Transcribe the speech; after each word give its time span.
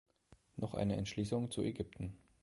Noch 0.55 0.73
eine 0.73 0.95
Entschließung 0.97 1.51
zu 1.51 1.61
Ägypten. 1.61 2.17